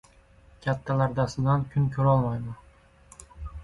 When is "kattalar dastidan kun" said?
0.63-1.89